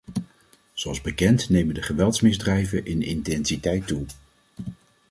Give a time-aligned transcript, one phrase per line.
[0.73, 4.05] Zoals bekend nemen de geweldmisdrijven in intensiteit toe.